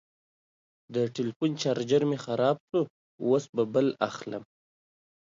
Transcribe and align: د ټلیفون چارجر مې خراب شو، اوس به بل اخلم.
د 0.93 0.95
ټلیفون 1.15 1.51
چارجر 1.61 2.01
مې 2.09 2.17
خراب 2.25 2.57
شو، 2.69 2.81
اوس 3.25 3.43
به 3.55 3.63
بل 3.73 3.87
اخلم. 4.09 4.43